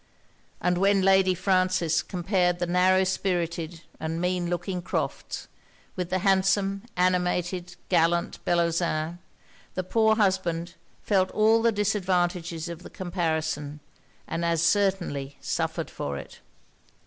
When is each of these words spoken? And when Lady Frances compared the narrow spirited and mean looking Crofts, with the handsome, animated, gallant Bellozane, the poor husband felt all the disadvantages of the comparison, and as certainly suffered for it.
And 0.59 0.79
when 0.79 1.03
Lady 1.03 1.35
Frances 1.35 2.01
compared 2.01 2.57
the 2.57 2.65
narrow 2.65 3.03
spirited 3.03 3.81
and 3.99 4.19
mean 4.19 4.49
looking 4.49 4.81
Crofts, 4.81 5.47
with 5.95 6.09
the 6.09 6.17
handsome, 6.25 6.81
animated, 6.97 7.75
gallant 7.87 8.43
Bellozane, 8.43 9.19
the 9.75 9.83
poor 9.83 10.15
husband 10.15 10.73
felt 11.03 11.29
all 11.29 11.61
the 11.61 11.71
disadvantages 11.71 12.67
of 12.67 12.81
the 12.81 12.89
comparison, 12.89 13.79
and 14.27 14.43
as 14.43 14.63
certainly 14.63 15.37
suffered 15.39 15.91
for 15.91 16.17
it. 16.17 16.39